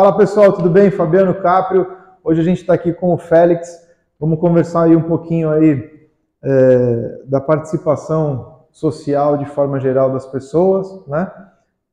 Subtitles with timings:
[0.00, 0.90] Fala pessoal, tudo bem?
[0.90, 1.94] Fabiano Caprio.
[2.24, 3.86] Hoje a gente está aqui com o Félix.
[4.18, 6.08] Vamos conversar aí um pouquinho aí
[6.42, 11.30] é, da participação social de forma geral das pessoas, né?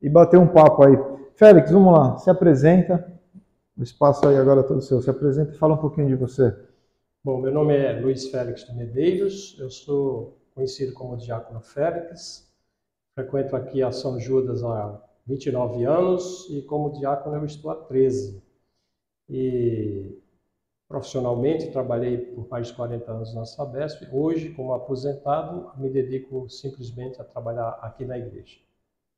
[0.02, 0.98] E bater um papo aí.
[1.36, 3.06] Félix, vamos lá, se apresenta.
[3.78, 5.02] O espaço aí agora é todo seu.
[5.02, 6.56] Se apresenta e fala um pouquinho de você.
[7.22, 12.50] Bom, meu nome é Luiz Félix de Medeiros, eu sou conhecido como Diácono Félix,
[13.14, 18.42] frequento aqui a São Judas há 29 anos e como diácono eu estou há 13.
[19.30, 20.18] E
[20.88, 24.08] profissionalmente trabalhei por mais de 40 anos na Sabesp.
[24.12, 28.58] Hoje, como aposentado, me dedico simplesmente a trabalhar aqui na igreja.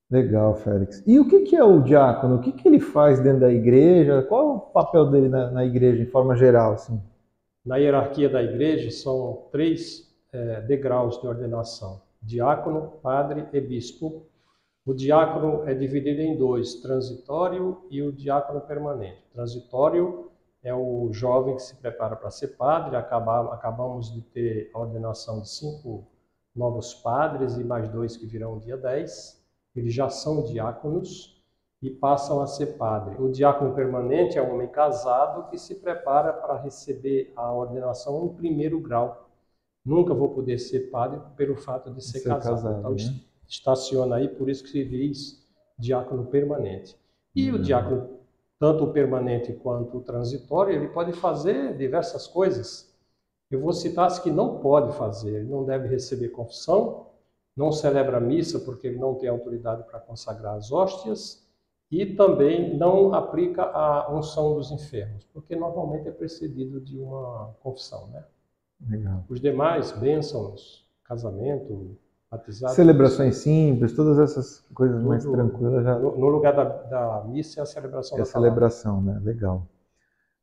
[0.09, 1.03] Legal, Félix.
[1.05, 2.37] E o que é o diácono?
[2.37, 4.23] O que ele faz dentro da igreja?
[4.23, 6.73] Qual é o papel dele na, igreja, de forma geral?
[6.73, 6.99] Assim?
[7.63, 14.25] Na hierarquia da igreja, são três é, degraus de ordenação: diácono, padre e bispo.
[14.89, 19.23] O diácono é dividido em dois, transitório e o diácono permanente.
[19.31, 20.31] Transitório
[20.63, 25.47] é o jovem que se prepara para ser padre, acabamos de ter a ordenação de
[25.47, 26.07] cinco
[26.55, 29.39] novos padres e mais dois que virão dia 10.
[29.75, 31.39] Eles já são diáconos
[31.83, 33.21] e passam a ser padre.
[33.21, 38.29] O diácono permanente é um homem casado que se prepara para receber a ordenação em
[38.29, 39.29] primeiro grau.
[39.85, 42.55] Nunca vou poder ser padre pelo fato de ser, ser casado.
[42.55, 42.79] casado.
[42.79, 43.28] Então, né?
[43.49, 45.45] Estaciona aí, por isso que se diz
[45.77, 46.95] diácono permanente.
[47.35, 47.57] E uhum.
[47.57, 48.19] o diácono,
[48.59, 52.93] tanto o permanente quanto o transitório, ele pode fazer diversas coisas.
[53.49, 55.39] Eu vou citar as que não pode fazer.
[55.39, 57.07] Ele não deve receber confissão,
[57.57, 61.47] não celebra missa porque ele não tem autoridade para consagrar as hóstias
[61.91, 68.07] e também não aplica a unção dos enfermos, porque normalmente é precedido de uma confissão,
[68.09, 68.23] né?
[68.87, 69.25] Legal.
[69.27, 71.97] Os demais bênçãos, casamento,
[72.31, 72.73] batizado.
[72.73, 75.83] Celebrações simples, todas essas coisas Tudo, mais tranquilas.
[75.83, 75.97] Já...
[75.97, 79.19] No, no, lugar da, da missa é a celebração é a celebração, né?
[79.23, 79.67] Legal.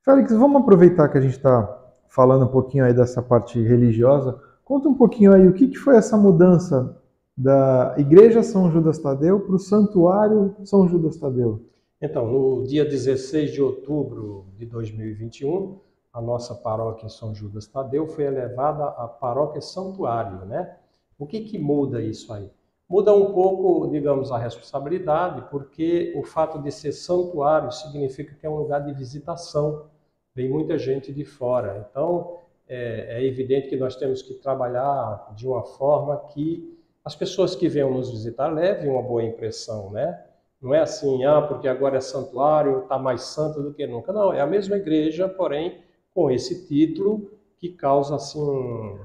[0.03, 4.41] Félix, vamos aproveitar que a gente está falando um pouquinho aí dessa parte religiosa.
[4.65, 6.97] Conta um pouquinho aí o que, que foi essa mudança
[7.37, 11.67] da Igreja São Judas Tadeu para o Santuário São Judas Tadeu.
[12.01, 15.79] Então, no dia 16 de outubro de 2021,
[16.13, 20.77] a nossa paróquia São Judas Tadeu foi elevada à paróquia Santuário, né?
[21.19, 22.51] O que, que muda isso aí?
[22.89, 28.51] Muda um pouco, digamos, a responsabilidade, porque o fato de ser santuário significa que é
[28.51, 29.87] um lugar de visitação.
[30.35, 31.89] Vem muita gente de fora.
[31.91, 32.39] Então,
[32.69, 37.69] é, é evidente que nós temos que trabalhar de uma forma que as pessoas que
[37.69, 40.25] venham nos visitar levem uma boa impressão, né?
[40.61, 44.13] Não é assim, ah, porque agora é santuário, está mais santo do que nunca.
[44.13, 45.81] Não, é a mesma igreja, porém
[46.15, 48.99] com esse título que causa assim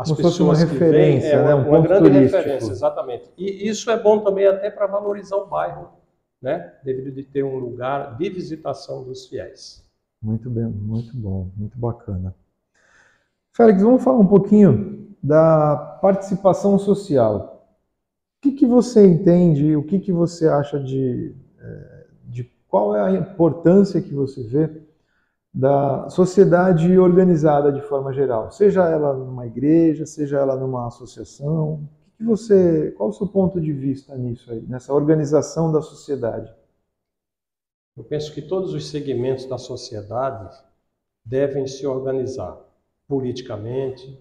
[0.00, 1.54] as Como pessoas uma referência, vêm, é, né?
[1.54, 2.36] um uma grande turístico.
[2.38, 3.30] referência, exatamente.
[3.36, 5.90] E isso é bom também até para valorizar o bairro,
[6.40, 6.72] né?
[6.82, 9.84] Devido de ter um lugar de visitação dos fiéis.
[10.22, 12.34] Muito bem, muito bom, muito bacana.
[13.52, 17.66] Félix, vamos falar um pouquinho da participação social.
[18.38, 23.02] O que, que você entende, o que, que você acha de, eh, de qual é
[23.02, 24.70] a importância que você vê
[25.52, 31.88] da sociedade organizada de forma geral, seja ela numa igreja, seja ela numa associação.
[32.16, 36.54] Que você, qual o seu ponto de vista nisso aí, nessa organização da sociedade?
[37.96, 40.56] Eu penso que todos os segmentos da sociedade
[41.24, 42.56] devem se organizar
[43.08, 44.18] politicamente,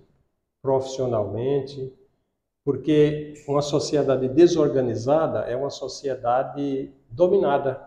[0.61, 1.93] profissionalmente,
[2.65, 7.81] porque uma sociedade desorganizada é uma sociedade dominada,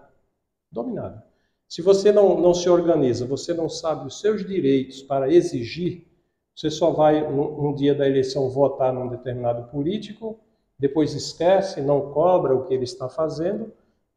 [0.71, 1.32] dominada.
[1.73, 6.07] Se você não, não se organiza, você não sabe os seus direitos para exigir,
[6.55, 10.39] você só vai, um, um dia da eleição, votar num determinado político,
[10.79, 13.73] depois esquece, não cobra o que ele está fazendo,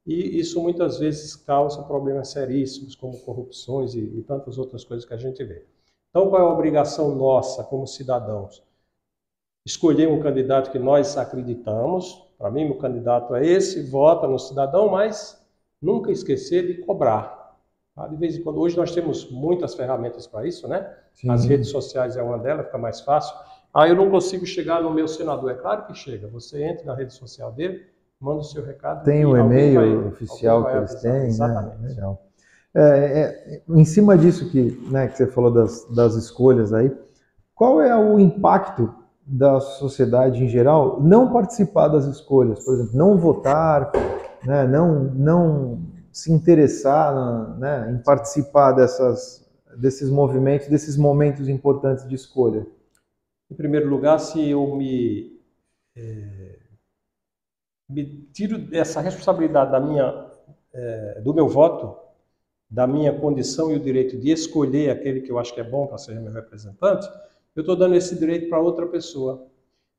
[0.06, 5.14] e isso muitas vezes causa problemas seríssimos, como corrupções e, e tantas outras coisas que
[5.14, 5.66] a gente vê.
[6.10, 8.62] Então, qual é a obrigação nossa como cidadãos?
[9.66, 12.22] Escolher um candidato que nós acreditamos.
[12.38, 15.42] Para mim, o candidato é esse, vota no cidadão, mas
[15.82, 17.35] nunca esquecer de cobrar.
[17.96, 18.08] Tá?
[18.08, 20.86] De vez em quando, hoje nós temos muitas ferramentas para isso, né?
[21.14, 21.30] Sim.
[21.30, 23.34] As redes sociais é uma delas, fica mais fácil.
[23.74, 25.52] Ah, eu não consigo chegar no meu senador.
[25.52, 26.28] É claro que chega.
[26.28, 27.84] Você entra na rede social dele,
[28.20, 29.04] manda o seu recado.
[29.06, 31.28] Tem o e-mail vai, oficial que eles têm, né?
[31.28, 31.78] Exatamente.
[31.82, 31.90] né?
[31.90, 32.22] Legal.
[32.78, 36.92] É, é, em cima disso que, né, que você falou das, das escolhas aí,
[37.54, 38.94] qual é o impacto
[39.26, 42.64] da sociedade em geral não participar das escolhas?
[42.66, 43.94] Por exemplo, não votar,
[44.46, 45.80] né, não, não
[46.16, 49.46] se interessar né, em participar dessas,
[49.78, 52.66] desses movimentos, desses momentos importantes de escolha?
[53.52, 55.42] Em primeiro lugar, se eu me,
[55.94, 56.58] é,
[57.90, 60.32] me tiro dessa responsabilidade da minha,
[60.74, 62.00] é, do meu voto,
[62.70, 65.86] da minha condição e o direito de escolher aquele que eu acho que é bom
[65.86, 67.10] para ser meu representante,
[67.54, 69.48] eu estou dando esse direito para outra pessoa.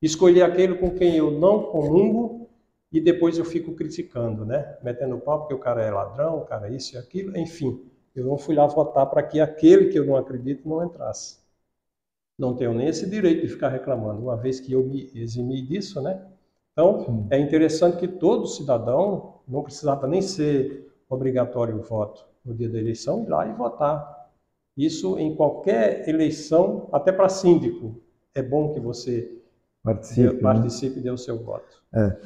[0.00, 2.45] Escolher aquele com quem eu não comungo
[2.96, 4.78] e depois eu fico criticando, né?
[4.82, 7.78] Metendo pau porque o cara é ladrão, o cara é isso e aquilo, enfim.
[8.14, 11.38] Eu não fui lá votar para que aquele que eu não acredito não entrasse.
[12.38, 16.00] Não tenho nem esse direito de ficar reclamando, uma vez que eu me eximi disso,
[16.00, 16.26] né?
[16.72, 17.26] Então, Sim.
[17.28, 22.78] é interessante que todo cidadão não precisava nem ser obrigatório o voto no dia da
[22.78, 24.30] eleição, ir lá e votar.
[24.74, 28.00] Isso em qualquer eleição, até para síndico,
[28.34, 29.36] é bom que você
[29.82, 31.00] participe, dê, participe né?
[31.00, 31.82] e dê o seu voto.
[31.92, 32.16] É.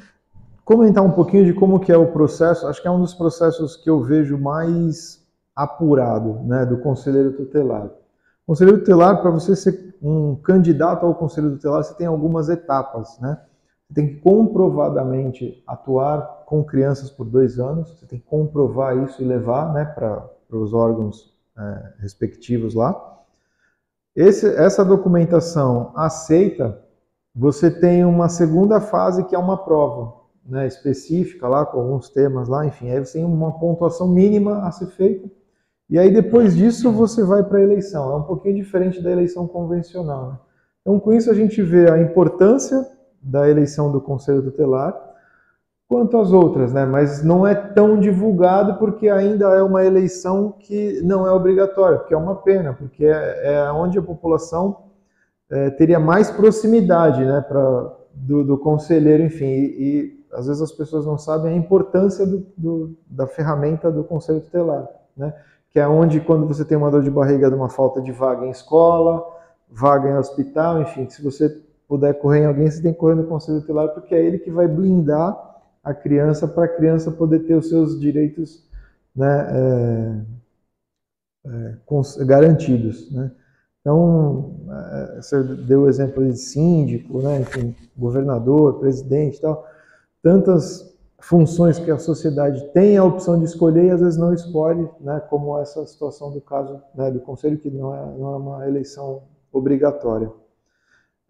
[0.64, 3.76] Comentar um pouquinho de como que é o processo, acho que é um dos processos
[3.76, 5.20] que eu vejo mais
[5.54, 7.90] apurado né, do conselheiro tutelar.
[8.46, 13.38] Conselheiro tutelar, para você ser um candidato ao conselho tutelar, você tem algumas etapas, né?
[13.86, 19.20] Você tem que comprovadamente atuar com crianças por dois anos, você tem que comprovar isso
[19.22, 23.18] e levar né, para os órgãos é, respectivos lá.
[24.14, 26.80] Esse, essa documentação aceita,
[27.34, 32.48] você tem uma segunda fase que é uma prova né, específica lá, com alguns temas
[32.48, 35.30] lá, enfim, aí você tem uma pontuação mínima a ser feita.
[35.88, 38.12] E aí depois disso você vai para a eleição.
[38.12, 40.28] É um pouquinho diferente da eleição convencional.
[40.30, 40.38] Né?
[40.80, 42.86] Então com isso a gente vê a importância
[43.20, 44.98] da eleição do Conselho Tutelar,
[45.88, 46.86] quanto às outras, né?
[46.86, 52.14] Mas não é tão divulgado porque ainda é uma eleição que não é obrigatória, porque
[52.14, 54.84] é uma pena, porque é, é onde a população
[55.50, 61.06] é, teria mais proximidade, né, para do, do, conselheiro, enfim, e, às vezes as pessoas
[61.06, 65.34] não sabem a importância do, do, da ferramenta do Conselho Tutelar, né?
[65.70, 68.44] Que é onde quando você tem uma dor de barriga de uma falta de vaga
[68.44, 69.24] em escola,
[69.70, 71.48] vaga em hospital, enfim, se você
[71.86, 74.50] puder correr em alguém, você tem que correr no conselho tutelar, porque é ele que
[74.50, 75.50] vai blindar
[75.82, 78.64] a criança para a criança poder ter os seus direitos
[79.14, 80.24] né,
[81.44, 81.76] é,
[82.20, 83.10] é, garantidos.
[83.10, 83.30] Né?
[83.80, 89.66] Então, é, você deu o exemplo de síndico, né, enfim, governador, presidente e tal,
[90.22, 90.90] tantas
[91.20, 95.20] funções que a sociedade tem a opção de escolher e às vezes não escolhe, né,
[95.28, 99.22] como essa situação do caso né, do conselho, que não é, não é uma eleição
[99.52, 100.30] obrigatória.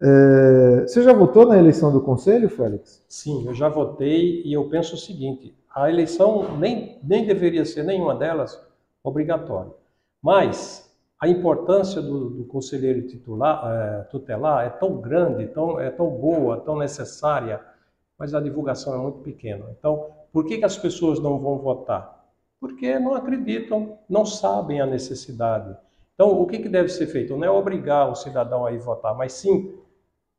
[0.01, 3.03] É, você já votou na eleição do Conselho, Félix?
[3.07, 7.83] Sim, eu já votei e eu penso o seguinte: a eleição nem, nem deveria ser
[7.83, 8.59] nenhuma delas
[9.03, 9.71] obrigatória.
[10.19, 16.09] Mas a importância do, do conselheiro titular, é, tutelar é tão grande, tão, é tão
[16.09, 17.61] boa, tão necessária,
[18.21, 19.65] mas a divulgação é muito pequena.
[19.71, 22.23] Então, por que, que as pessoas não vão votar?
[22.59, 25.75] Porque não acreditam, não sabem a necessidade.
[26.13, 27.35] Então, o que, que deve ser feito?
[27.35, 29.73] Não é obrigar o cidadão a ir votar, mas sim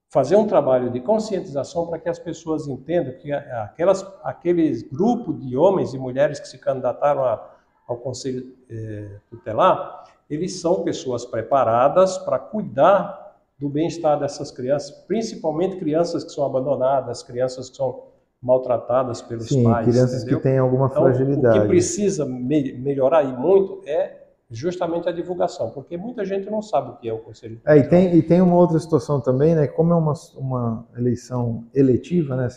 [0.08, 5.56] fazer um trabalho de conscientização para que as pessoas entendam que aquelas, aqueles grupos de
[5.56, 7.50] homens e mulheres que se candidataram a,
[7.88, 13.21] ao Conselho eh, Tutelar, eles são pessoas preparadas para cuidar
[13.62, 18.06] do bem-estar dessas crianças, principalmente crianças que são abandonadas, crianças que são
[18.42, 19.86] maltratadas pelos Sim, pais.
[19.88, 20.38] crianças entendeu?
[20.38, 21.58] que têm alguma então, fragilidade.
[21.60, 24.20] O que precisa me melhorar e muito é
[24.50, 27.88] justamente a divulgação, porque muita gente não sabe o que é o Conselho é, e
[27.88, 29.68] tem E tem uma outra situação também, né?
[29.68, 32.48] Como é uma, uma eleição eletiva, né?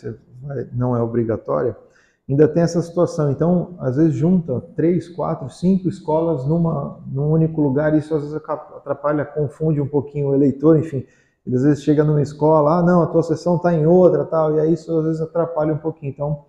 [0.74, 1.78] Não é obrigatória,
[2.30, 3.32] ainda tem essa situação.
[3.32, 8.22] Então, às vezes junta três, quatro, cinco escolas numa, num único lugar, e isso às
[8.22, 11.06] vezes atrapalha, confunde um pouquinho o eleitor, enfim.
[11.46, 14.56] Ele às vezes chega numa escola, ah, não, a tua sessão está em outra, tal,
[14.56, 16.12] e aí isso às vezes atrapalha um pouquinho.
[16.12, 16.46] Então,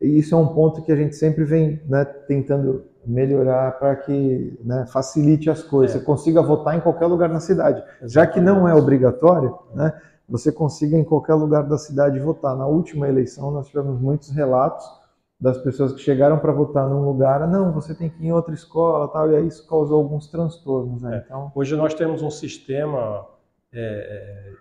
[0.00, 4.84] isso é um ponto que a gente sempre vem né, tentando melhorar para que né,
[4.86, 5.98] facilite as coisas, é.
[5.98, 7.78] você consiga votar em qualquer lugar na cidade.
[8.02, 8.12] Exatamente.
[8.12, 9.92] Já que não é obrigatório, né,
[10.28, 12.56] você consiga em qualquer lugar da cidade votar.
[12.56, 15.01] Na última eleição nós tivemos muitos relatos
[15.42, 18.54] das pessoas que chegaram para votar num lugar, não, você tem que ir em outra
[18.54, 21.02] escola, tal, e aí isso causou alguns transtornos.
[21.02, 21.16] Né?
[21.16, 21.22] É.
[21.26, 23.26] Então, hoje nós temos um sistema
[23.72, 24.54] é,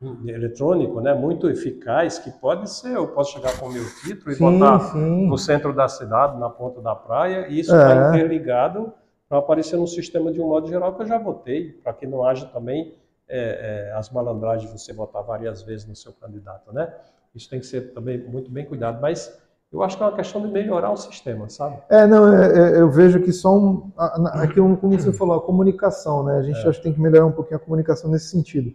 [0.00, 4.32] é eletrônico, né, muito eficaz, que pode ser, eu posso chegar com o meu título
[4.32, 5.26] e sim, botar sim.
[5.26, 8.08] no centro da cidade, na ponta da praia, e isso está é.
[8.08, 8.90] interligado
[9.28, 12.24] para aparecer no sistema de um modo geral que eu já votei, para que não
[12.24, 12.94] haja também
[13.28, 16.94] é, é, as malandragens de você votar várias vezes no seu candidato, né?
[17.34, 19.38] Isso tem que ser também muito bem cuidado, mas
[19.72, 21.78] eu acho que é uma questão de melhorar o sistema, sabe?
[21.90, 23.92] É, não, é, é, eu vejo que só um,
[24.32, 26.38] aqui, como você falou, a comunicação, né?
[26.38, 26.68] A gente é.
[26.68, 28.74] acho que tem que melhorar um pouquinho a comunicação nesse sentido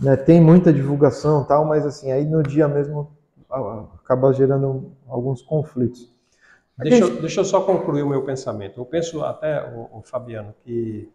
[0.00, 3.10] né, tem muita divulgação tal, mas assim, aí no dia mesmo
[4.02, 6.12] acaba gerando alguns conflitos.
[6.76, 7.20] Deixa, gente...
[7.20, 8.80] deixa eu só concluir o meu pensamento.
[8.80, 11.08] Eu penso até, o, o Fabiano, que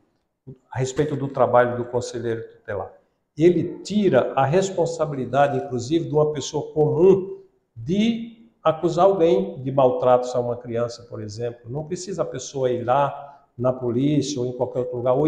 [0.71, 2.93] a respeito do trabalho do conselheiro tutelar,
[3.37, 7.39] ele tira a responsabilidade, inclusive, de uma pessoa comum
[7.75, 11.69] de acusar alguém de maltratos a uma criança, por exemplo.
[11.69, 15.27] Não precisa a pessoa ir lá na polícia ou em qualquer outro lugar, ou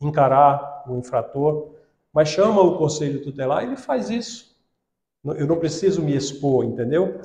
[0.00, 1.68] encarar o infrator,
[2.12, 4.48] mas chama o conselho tutelar e ele faz isso.
[5.24, 7.20] Eu não preciso me expor, entendeu?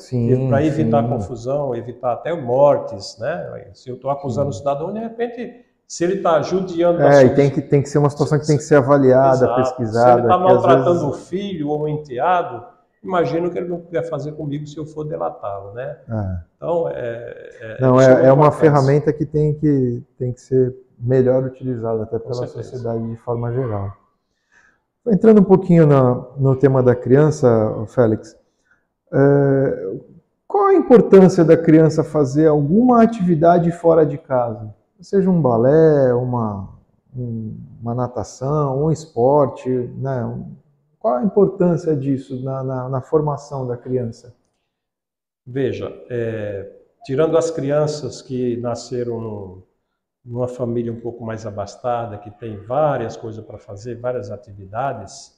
[0.50, 1.10] Para evitar sim.
[1.10, 3.70] confusão, evitar até mortes, né?
[3.74, 4.58] Se eu estou acusando sim.
[4.58, 7.02] o cidadão, de repente, se ele está judiando...
[7.02, 9.56] É, e tem que, tem que ser uma situação que tem que ser avaliada, Exato.
[9.56, 10.12] pesquisada.
[10.12, 11.04] Se ele está maltratando vezes...
[11.04, 12.66] o filho ou o enteado,
[13.04, 15.98] imagino que ele não quer fazer comigo se eu for delatá-lo, né?
[16.10, 16.38] É.
[16.56, 21.44] Então, é, é, não, é, é uma ferramenta que tem, que tem que ser melhor
[21.44, 23.92] utilizada até pela sociedade de forma geral.
[25.06, 27.48] Entrando um pouquinho no, no tema da criança,
[27.88, 28.38] Félix,
[29.12, 29.98] é,
[30.48, 34.74] qual a importância da criança fazer alguma atividade fora de casa?
[35.02, 36.70] Seja um balé, uma,
[37.14, 40.26] um, uma natação, um esporte, né?
[41.04, 44.34] Qual a importância disso na, na, na formação da criança?
[45.46, 46.72] Veja, é,
[47.04, 49.62] tirando as crianças que nasceram
[50.24, 55.38] numa família um pouco mais abastada, que tem várias coisas para fazer, várias atividades,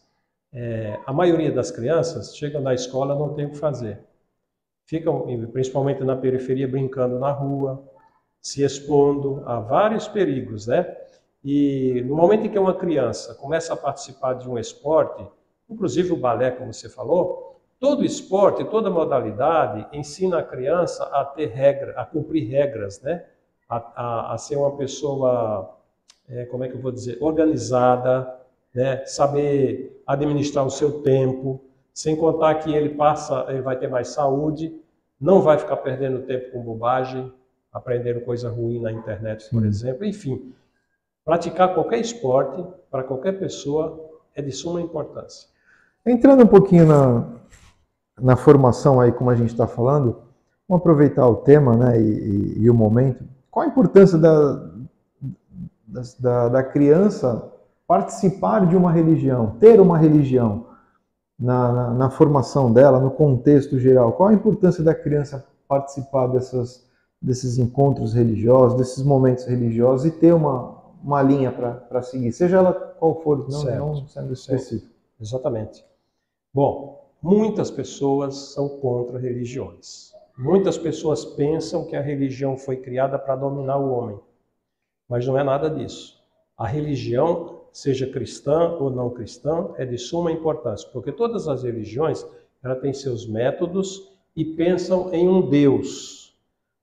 [0.54, 4.04] é, a maioria das crianças chegam na escola não tem o que fazer.
[4.86, 7.84] Ficam, principalmente na periferia, brincando na rua,
[8.40, 10.96] se expondo a vários perigos, né?
[11.44, 15.28] E no momento em que uma criança começa a participar de um esporte,
[15.70, 21.48] inclusive o balé, como você falou, todo esporte, toda modalidade ensina a criança a ter
[21.48, 23.26] regra, a cumprir regras, né?
[23.70, 25.78] a, a, a ser uma pessoa,
[26.30, 28.40] é, como é que eu vou dizer, organizada,
[28.74, 29.06] né?
[29.06, 31.62] saber administrar o seu tempo,
[31.94, 34.82] sem contar que ele passa, ele vai ter mais saúde,
[35.20, 37.32] não vai ficar perdendo tempo com bobagem,
[37.72, 40.06] aprendendo coisa ruim na internet, por exemplo.
[40.06, 40.54] Enfim,
[41.24, 45.50] praticar qualquer esporte para qualquer pessoa é de suma importância.
[46.06, 47.26] Entrando um pouquinho na,
[48.22, 50.22] na formação aí, como a gente está falando,
[50.70, 53.24] vamos aproveitar o tema né, e, e, e o momento.
[53.50, 54.70] Qual a importância da,
[56.20, 57.52] da, da, criança
[57.88, 60.68] participar de uma religião, ter uma religião
[61.40, 64.14] na, na, na, formação dela, no contexto geral?
[64.14, 66.86] Qual a importância da criança participar dessas,
[67.20, 72.74] desses encontros religiosos, desses momentos religiosos e ter uma, uma linha para seguir, seja ela
[72.74, 74.94] qual for, não, não sendo específico?
[75.20, 75.84] Exatamente.
[76.56, 80.14] Bom, muitas pessoas são contra religiões.
[80.38, 84.18] Muitas pessoas pensam que a religião foi criada para dominar o homem,
[85.06, 86.24] mas não é nada disso.
[86.58, 92.26] A religião, seja cristã ou não cristã, é de suma importância, porque todas as religiões
[92.64, 96.34] ela têm seus métodos e pensam em um Deus.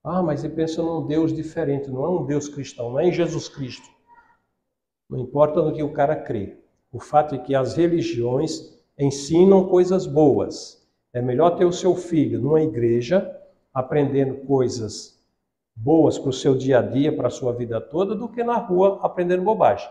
[0.03, 3.11] Ah, mas ele pensa num Deus diferente, não é um Deus cristão, não é em
[3.11, 3.89] Jesus Cristo.
[5.09, 6.59] Não importa no que o cara crê.
[6.91, 10.81] O fato é que as religiões ensinam coisas boas.
[11.13, 13.39] É melhor ter o seu filho numa igreja
[13.73, 15.19] aprendendo coisas
[15.75, 18.57] boas para o seu dia a dia, para a sua vida toda, do que na
[18.57, 19.89] rua aprendendo bobagem.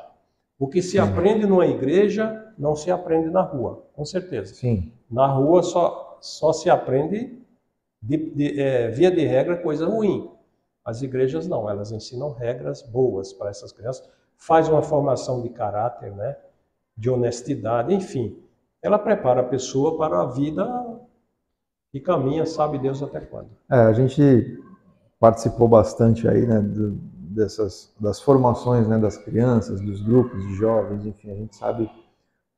[0.58, 4.54] O que se aprende numa igreja não se aprende na rua, com certeza.
[4.54, 4.92] Sim.
[5.10, 7.36] Na rua só, só se aprende,
[8.00, 10.30] de, de, é, via de regra, coisa ruim.
[10.84, 16.12] As igrejas não, elas ensinam regras boas para essas crianças, faz uma formação de caráter,
[16.12, 16.36] né,
[16.96, 18.36] de honestidade, enfim.
[18.82, 20.66] Ela prepara a pessoa para a vida
[21.94, 23.50] e caminha, sabe Deus até quando.
[23.70, 24.60] É, a gente
[25.20, 31.06] participou bastante aí, né, do, dessas das formações, né, das crianças, dos grupos de jovens,
[31.06, 31.88] enfim, a gente sabe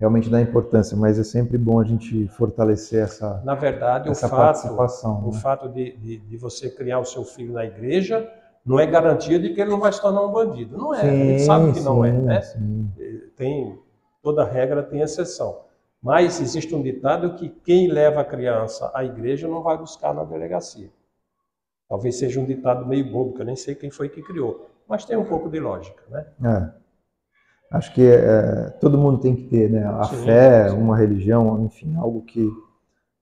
[0.00, 4.30] realmente da importância, mas é sempre bom a gente fortalecer essa Na verdade, essa o
[4.30, 5.20] fato, participação.
[5.20, 5.28] Né?
[5.28, 8.28] O fato de, de, de, você criar o seu filho na igreja
[8.64, 10.76] não é garantia de que ele não vai se tornar um bandido.
[10.76, 12.40] Não é, sim, a gente sabe que sim, não é, né?
[12.40, 12.90] Sim.
[13.36, 13.78] Tem,
[14.22, 15.58] toda regra tem exceção.
[16.04, 20.22] Mas existe um ditado que quem leva a criança à igreja não vai buscar na
[20.22, 20.90] delegacia.
[21.88, 25.06] Talvez seja um ditado meio bobo, que eu nem sei quem foi que criou, mas
[25.06, 26.26] tem um pouco de lógica, né?
[26.44, 26.84] É.
[27.70, 29.82] Acho que é, todo mundo tem que ter, né?
[29.86, 30.76] A sim, fé, sim.
[30.76, 32.52] uma religião, enfim, algo que,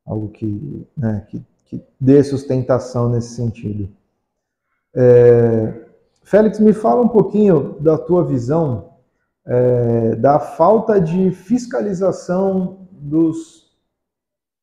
[0.05, 3.89] algo que, né, que, que dê sustentação nesse sentido.
[4.93, 5.87] É,
[6.25, 8.92] Félix, me fala um pouquinho da tua visão
[9.47, 13.71] é, da falta de fiscalização dos,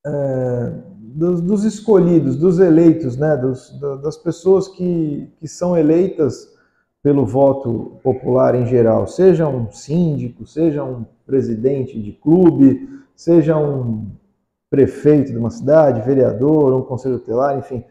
[0.06, 6.58] é, dos, dos, escolhidos, dos eleitos, né, dos, das pessoas que, que são eleitas
[7.02, 14.08] pelo voto popular em geral, seja um síndico, seja um presidente de clube, seja um
[14.70, 17.84] prefeito de uma cidade, vereador, um conselho tutelar, enfim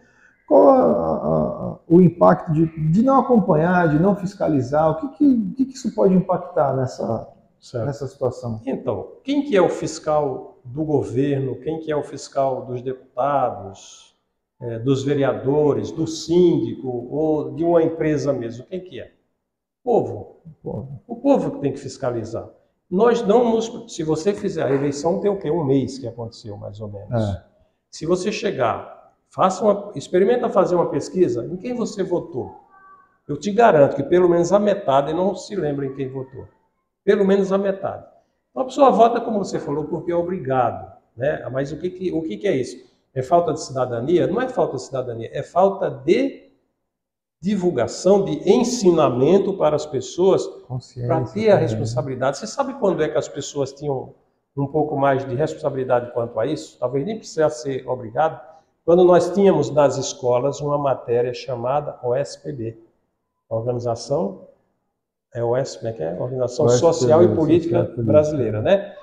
[0.49, 4.91] qual a, a, o impacto de, de, não acompanhar, de não fiscalizar?
[4.91, 7.29] O que, que, que isso pode impactar nessa,
[7.75, 8.61] nessa situação?
[8.67, 11.61] Então, quem que é o fiscal do governo?
[11.61, 14.17] Quem que é o fiscal dos deputados,
[14.61, 18.65] é, dos vereadores, do síndico ou de uma empresa mesmo?
[18.65, 19.13] Quem que é?
[19.89, 20.37] povo.
[20.45, 22.47] O povo, o povo que tem que fiscalizar.
[22.91, 23.95] Nós não nos.
[23.95, 25.51] Se você fizer a eleição, tem o quê?
[25.51, 27.23] Um mês que aconteceu, mais ou menos.
[27.23, 27.45] É.
[27.91, 28.98] Se você chegar,
[29.31, 32.55] faça uma, experimenta fazer uma pesquisa em quem você votou.
[33.27, 36.47] Eu te garanto que pelo menos a metade não se lembra em quem votou.
[37.05, 38.07] Pelo menos a metade.
[38.55, 40.91] Uma pessoa vota, como você falou, porque é obrigado.
[41.17, 41.47] Né?
[41.53, 42.89] Mas o que, que, o que, que é isso?
[43.15, 44.27] É falta de cidadania?
[44.27, 46.49] Não é falta de cidadania, é falta de
[47.41, 50.45] divulgação, de ensinamento para as pessoas
[51.07, 52.39] para ter a responsabilidade.
[52.39, 54.15] Você sabe quando é que as pessoas tinham
[54.57, 56.79] um pouco mais de responsabilidade quanto a isso?
[56.79, 58.41] Talvez nem precisasse ser obrigado.
[58.89, 62.83] Quando nós tínhamos nas escolas uma matéria chamada OSPB,
[63.47, 64.49] Organização
[65.35, 66.19] é é, é?
[66.19, 68.97] Organização OSPB, Social e Política Brasileira, né?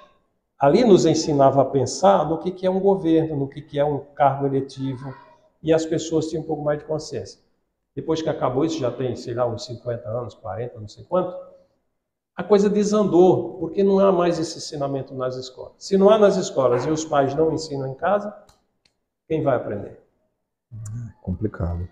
[0.58, 3.86] Ali nos ensinava a pensar no que, que é um governo, no que, que é
[3.86, 5.13] um cargo eletivo,
[5.62, 7.39] e as pessoas tinham um pouco mais de consciência.
[7.96, 11.38] Depois que acabou isso, já tem, sei lá, uns 50 anos, 40, não sei quanto,
[12.36, 15.74] a coisa desandou, porque não há mais esse ensinamento nas escolas.
[15.77, 18.36] Se não há nas escolas e os pais não ensinam em casa,
[19.27, 20.00] quem vai aprender?
[20.74, 20.77] É
[21.22, 21.88] complicado.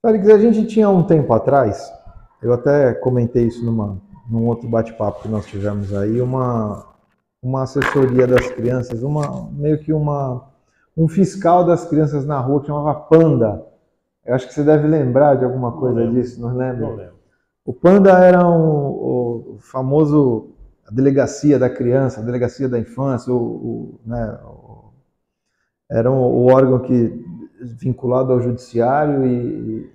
[0.00, 1.92] Félix, a gente tinha um tempo atrás,
[2.42, 6.86] eu até comentei isso numa, num outro bate-papo que nós tivemos aí, uma,
[7.40, 10.48] uma assessoria das crianças, uma, meio que uma,
[10.96, 13.64] um fiscal das crianças na rua que chamava Panda.
[14.24, 16.86] Eu acho que você deve lembrar de alguma coisa não disso, não lembra?
[16.86, 17.22] Não lembro.
[17.64, 20.50] O Panda era um, o famoso
[20.86, 24.81] a delegacia da criança, a delegacia da infância, o, o né, o,
[25.92, 27.24] era um, o órgão que
[27.60, 29.92] vinculado ao judiciário e, e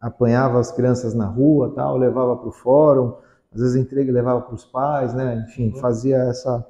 [0.00, 3.14] apanhava as crianças na rua, tal, levava para o fórum,
[3.54, 5.44] às vezes entrega e levava para os pais, né?
[5.48, 5.80] Enfim, uhum.
[5.80, 6.66] fazia essa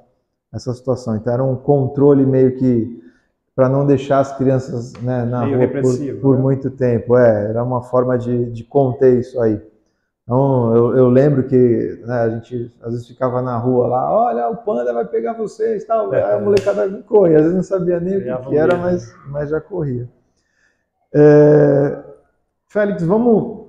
[0.53, 1.15] essa situação.
[1.15, 3.01] Então era um controle meio que
[3.55, 6.41] para não deixar as crianças né, na Meio rua por, por né?
[6.41, 7.17] muito tempo.
[7.17, 9.59] É, era uma forma de, de conter isso aí.
[10.23, 14.49] Então, eu, eu lembro que né, a gente às vezes ficava na rua lá, olha,
[14.49, 16.13] o panda vai pegar vocês, tal.
[16.13, 19.49] É, a molecada corria, às vezes não sabia nem o que, que era, mas, mas
[19.49, 20.09] já corria.
[21.13, 22.03] É,
[22.67, 23.67] Félix, vamos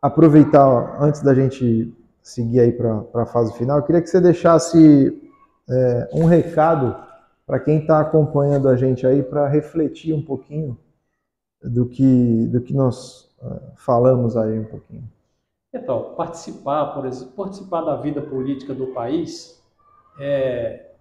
[0.00, 1.92] aproveitar antes da gente
[2.22, 3.78] seguir aí para a fase final.
[3.78, 5.22] Eu queria que você deixasse
[5.68, 6.96] é, um recado
[7.46, 10.78] para quem está acompanhando a gente aí para refletir um pouquinho
[11.62, 15.08] do que, do que nós uh, falamos aí um pouquinho.
[15.74, 19.60] Então, participar, por exemplo, participar da vida política do país
[20.20, 20.92] é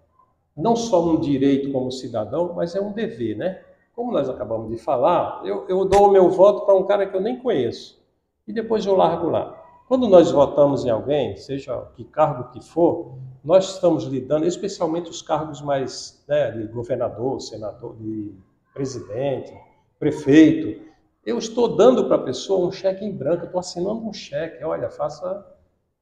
[0.57, 3.61] não só um direito como cidadão, mas é um dever, né?
[3.95, 7.15] Como nós acabamos de falar, eu, eu dou o meu voto para um cara que
[7.15, 8.03] eu nem conheço
[8.47, 9.59] e depois eu largo lá.
[9.87, 15.21] Quando nós votamos em alguém, seja que cargo que for, nós estamos lidando, especialmente os
[15.21, 18.33] cargos mais né, de governador, senador, de
[18.73, 19.53] presidente,
[19.99, 20.81] prefeito.
[21.25, 24.63] Eu estou dando para a pessoa um cheque em branco, estou assinando um cheque.
[24.63, 25.45] Olha, faça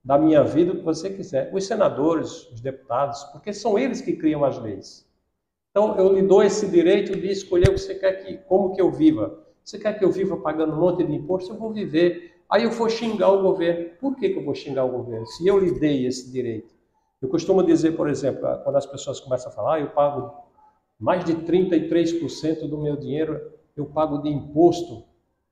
[0.04, 1.52] da minha vida o que você quiser.
[1.54, 5.08] Os senadores, os deputados, porque são eles que criam as leis.
[5.70, 8.82] Então, eu lhe dou esse direito de escolher o que você quer que, como que
[8.82, 9.40] eu viva.
[9.64, 11.54] Você quer que eu viva pagando um monte de imposto?
[11.54, 12.42] Eu vou viver.
[12.50, 13.92] Aí eu vou xingar o governo.
[14.00, 15.26] Por que, que eu vou xingar o governo?
[15.28, 16.74] Se eu lhe dei esse direito.
[17.22, 20.34] Eu costumo dizer, por exemplo, quando as pessoas começam a falar, ah, eu pago
[21.00, 23.40] mais de 33% do meu dinheiro,
[23.78, 25.11] eu pago de imposto.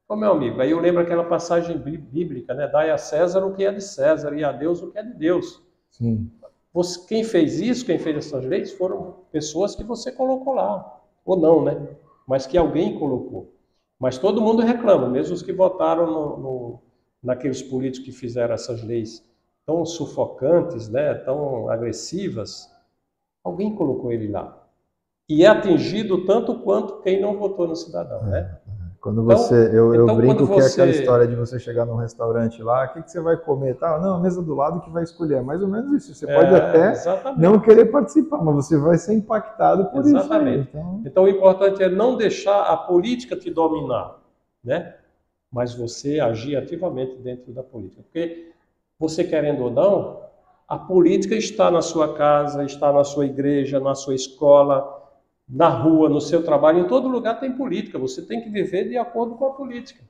[0.09, 2.67] Ô meu amigo, aí eu lembro aquela passagem bíblica, né?
[2.67, 5.13] Dai a César o que é de César e a Deus o que é de
[5.13, 5.61] Deus.
[5.91, 6.31] Sim.
[6.73, 10.99] Você, quem fez isso, quem fez essas leis, foram pessoas que você colocou lá.
[11.23, 11.95] Ou não, né?
[12.27, 13.53] Mas que alguém colocou.
[13.99, 16.79] Mas todo mundo reclama, mesmo os que votaram no, no,
[17.21, 19.23] naqueles políticos que fizeram essas leis
[19.63, 22.67] tão sufocantes, né, tão agressivas,
[23.43, 24.67] alguém colocou ele lá.
[25.29, 28.59] E é atingido tanto quanto quem não votou no cidadão, né?
[28.67, 28.68] É, é.
[29.01, 31.95] Quando então, você, eu, eu então, brinco que é aquela história de você chegar num
[31.95, 33.75] restaurante lá, o que, que você vai comer?
[33.75, 35.35] Tá, não, a mesa do lado que vai escolher.
[35.35, 36.13] É mais ou menos isso.
[36.13, 37.41] Você é, pode até exatamente.
[37.41, 40.67] não querer participar, mas você vai ser impactado por exatamente.
[40.67, 40.77] isso.
[40.77, 41.01] Aí, então...
[41.05, 44.17] então o importante é não deixar a política te dominar,
[44.61, 44.95] né?
[45.49, 48.01] Mas você agir ativamente dentro da política.
[48.03, 48.51] Porque
[48.99, 50.19] você querendo ou não,
[50.67, 54.98] a política está na sua casa, está na sua igreja, na sua escola,
[55.49, 57.97] na rua, no seu trabalho, em todo lugar tem política.
[57.97, 60.03] Você tem que viver de acordo com a política.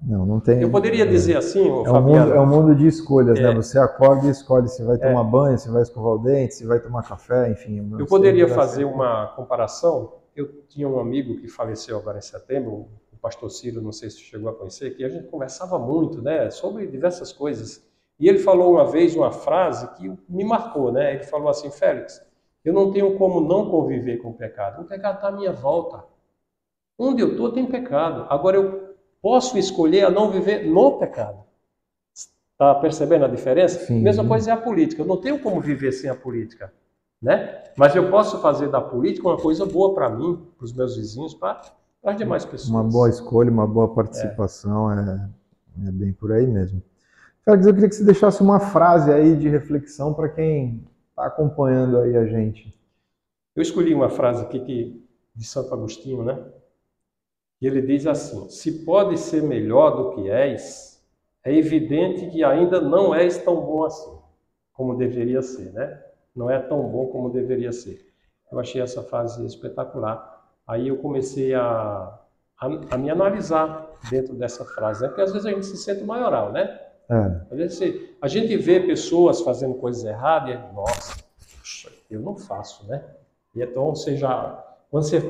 [0.00, 0.60] Não, não tem.
[0.60, 3.50] Eu poderia dizer assim, é um, mundo, é um mundo de escolhas, né?
[3.50, 3.54] é.
[3.54, 3.54] né?
[3.54, 5.30] Você acorda e escolhe se vai tomar é.
[5.30, 7.88] banho, se vai escovar o dente, se vai tomar café, enfim.
[7.98, 10.14] Eu poderia fazer uma comparação.
[10.34, 12.88] Eu tinha um amigo que faleceu agora em setembro,
[13.20, 16.86] pastor Ciro, não sei se chegou a conhecer, que a gente conversava muito, né, sobre
[16.88, 17.86] diversas coisas.
[18.18, 21.14] E ele falou uma vez uma frase que me marcou, né?
[21.14, 22.20] Ele falou assim, Félix,
[22.64, 24.82] eu não tenho como não conviver com o pecado.
[24.82, 26.04] O pecado está à minha volta.
[26.98, 28.26] Onde eu estou tem pecado.
[28.28, 31.42] Agora eu posso escolher a não viver no pecado.
[32.56, 33.80] Tá percebendo a diferença?
[33.86, 34.00] Sim.
[34.00, 35.02] Mesma coisa é a política.
[35.02, 36.72] Eu não tenho como viver sem a política,
[37.20, 37.64] né?
[37.76, 41.34] Mas eu posso fazer da política uma coisa boa para mim, para os meus vizinhos,
[41.34, 41.60] para
[42.04, 42.70] as demais pessoas.
[42.70, 45.28] Uma boa escolha, uma boa participação, é,
[45.88, 46.80] é bem por aí mesmo.
[47.44, 51.98] Félix, eu queria que você deixasse uma frase aí de reflexão para quem está acompanhando
[51.98, 52.74] aí a gente.
[53.54, 56.42] Eu escolhi uma frase aqui que, de Santo Agostinho, né?
[57.60, 61.00] E ele diz assim: Se pode ser melhor do que és,
[61.44, 64.18] é evidente que ainda não és tão bom assim,
[64.72, 66.02] como deveria ser, né?
[66.34, 68.10] Não é tão bom como deveria ser.
[68.50, 70.30] Eu achei essa frase espetacular.
[70.66, 72.18] Aí eu comecei a,
[72.58, 75.08] a, a me analisar dentro dessa frase, né?
[75.08, 76.80] Porque às vezes a gente se sente maioral, né?
[77.12, 77.80] É, Às vezes
[78.20, 81.16] a gente vê pessoas fazendo coisas erradas e é, nossa,
[82.10, 83.02] eu não faço, né?
[83.54, 85.20] E então você já, quando você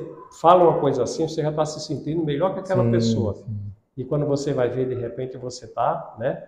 [0.41, 3.35] fala uma coisa assim, você já está se sentindo melhor que aquela sim, pessoa.
[3.35, 3.73] sim.
[3.97, 6.43] E quando você vai ver, de repente, você está, né,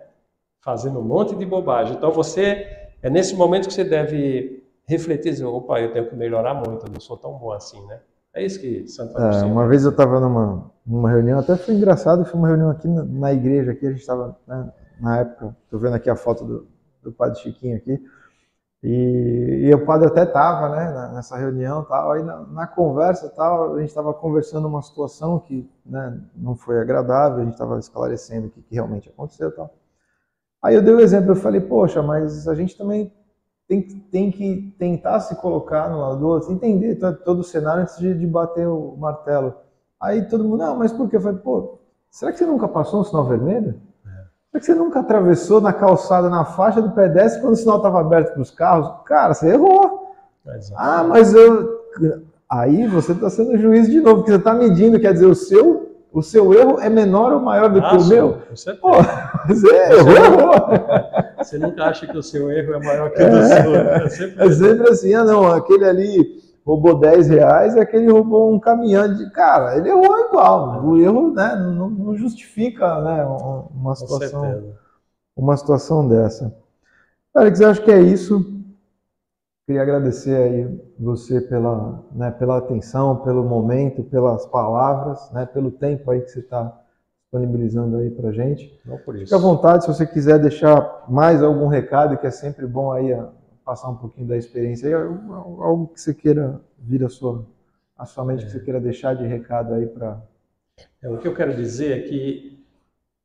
[0.61, 1.95] fazendo um monte de bobagem.
[1.95, 2.65] Então você,
[3.03, 6.91] é nesse momento que você deve refletir, dizer, opa, eu tenho que melhorar muito, eu
[6.91, 7.99] não sou tão bom assim, né?
[8.33, 12.25] É isso que Santo É, uma vez eu estava numa, numa reunião, até foi engraçado,
[12.25, 15.79] foi uma reunião aqui na, na igreja, aqui a gente estava, né, na época, estou
[15.79, 16.67] vendo aqui a foto do,
[17.03, 17.99] do padre Chiquinho aqui,
[18.83, 23.75] e, e o padre até estava né, nessa reunião tal, aí na, na conversa tal,
[23.75, 28.47] a gente estava conversando uma situação que né, não foi agradável, a gente estava esclarecendo
[28.47, 29.73] o que, que realmente aconteceu tal.
[30.61, 33.11] Aí eu dei o exemplo, eu falei, poxa, mas a gente também
[33.67, 37.83] tem, tem que tentar se colocar no lado do outro, entender to- todo o cenário
[37.83, 39.55] antes de, de bater o martelo.
[39.99, 41.17] Aí todo mundo, não, mas por quê?
[41.17, 41.79] Eu falei, pô,
[42.11, 43.79] será que você nunca passou um sinal vermelho?
[44.55, 47.99] Será que você nunca atravessou na calçada, na faixa do pedestre, quando o sinal estava
[47.99, 48.89] aberto para os carros?
[49.05, 50.13] Cara, você errou.
[50.77, 51.81] Ah, mas eu.
[52.49, 55.91] Aí você está sendo juiz de novo, porque você está medindo, quer dizer, o seu,
[56.13, 58.37] o seu erro é menor ou maior do que Ah, o sim, meu?
[58.47, 58.81] com certeza.
[58.81, 58.91] Pô,
[59.47, 60.67] você errou, errou.
[61.39, 63.75] Você nunca acha que o seu erro é maior que o do seu.
[63.75, 68.51] É sempre É sempre assim, ah não, aquele ali roubou 10 reais e aquele roubou
[68.51, 69.29] um caminhão de.
[69.31, 70.83] Cara, ele errou igual.
[70.83, 74.73] O erro né, não, não justifica né, uma situação,
[75.35, 76.55] uma situação dessa.
[77.35, 78.53] Alex, eu acho que é isso.
[79.67, 86.09] Queria agradecer aí você pela, né, pela atenção, pelo momento, pelas palavras, né, pelo tempo
[86.11, 86.71] aí que você está
[87.23, 88.79] disponibilizando aí para gente.
[88.85, 89.25] Não por isso.
[89.25, 93.11] Fique à vontade se você quiser deixar mais algum recado, que é sempre bom aí
[93.11, 93.27] a-
[93.65, 97.45] passar um pouquinho da experiência, aí, algo algo que você queira vir à sua,
[97.97, 100.21] à sua mente, que você queira deixar de recado aí para.
[101.01, 102.63] É, o que eu quero dizer é que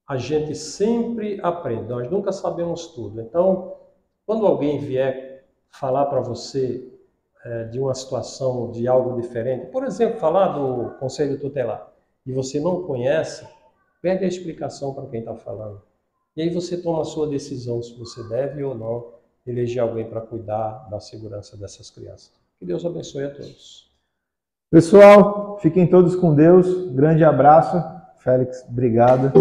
[0.08, 3.20] a gente sempre aprende, nós nunca sabemos tudo.
[3.20, 3.76] Então,
[4.26, 6.90] quando alguém vier falar para você
[7.44, 11.92] é, de uma situação, de algo diferente, por exemplo, falar do conselho tutelar,
[12.26, 13.46] e você não conhece,
[14.00, 15.82] pede a explicação para quem está falando.
[16.36, 20.20] E aí você toma a sua decisão se você deve ou não eleger alguém para
[20.20, 22.32] cuidar da segurança dessas crianças.
[22.58, 23.90] Que Deus abençoe a todos.
[24.70, 26.90] Pessoal, fiquem todos com Deus.
[26.92, 27.82] Grande abraço.
[28.18, 29.32] Félix, obrigado.